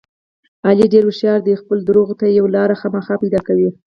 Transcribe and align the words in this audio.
علي 0.67 0.85
ډېر 0.93 1.03
هوښیار 1.07 1.39
دی 1.45 1.53
خپلو 1.61 1.81
درغو 1.87 2.15
ته 2.19 2.25
یوه 2.37 2.49
لاره 2.55 2.75
خامخا 2.81 3.15
پیدا 3.23 3.39
کوي. 3.47 3.69